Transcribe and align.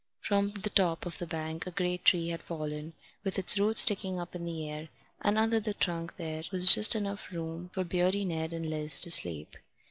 From 0.21 0.49
the 0.49 0.71
top 0.71 1.05
of 1.05 1.19
the 1.19 1.27
bank 1.27 1.67
a 1.67 1.69
great 1.69 2.03
tree 2.05 2.29
had 2.29 2.41
fallen, 2.41 2.93
with 3.23 3.37
its 3.37 3.59
roots 3.59 3.81
sticking 3.81 4.19
up 4.19 4.33
in 4.33 4.45
the 4.45 4.67
air, 4.67 4.89
and 5.21 5.37
under 5.37 5.59
the 5.59 5.75
trunk 5.75 6.17
there 6.17 6.41
was 6.51 6.73
just 6.73 6.95
room 6.95 7.03
enough 7.05 7.27
for 7.71 7.83
Beardy 7.83 8.25
Ned 8.25 8.51
and 8.51 8.67
Liz 8.67 8.99
to 9.01 9.11
sleep. 9.11 9.55